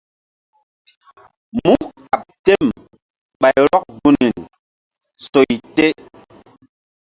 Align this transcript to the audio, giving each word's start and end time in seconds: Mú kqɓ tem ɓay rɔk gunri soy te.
Mú 1.63 1.73
kqɓ 1.95 2.19
tem 2.45 2.65
ɓay 3.41 3.55
rɔk 3.71 3.83
gunri 3.99 4.29
soy 5.31 5.51
te. 5.75 5.85